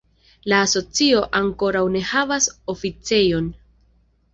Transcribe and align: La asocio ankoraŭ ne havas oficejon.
La 0.51 0.61
asocio 0.67 1.21
ankoraŭ 1.41 1.85
ne 1.99 2.03
havas 2.15 2.51
oficejon. 2.77 3.57